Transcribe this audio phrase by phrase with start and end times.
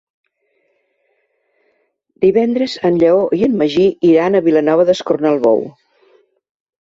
[2.23, 5.61] Divendres en Lleó i en Magí iran a Vilanova d'Escornalbou.